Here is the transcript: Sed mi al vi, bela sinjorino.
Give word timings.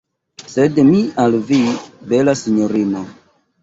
Sed 0.53 0.79
mi 0.87 1.03
al 1.25 1.39
vi, 1.51 1.61
bela 2.15 2.39
sinjorino. 2.45 3.09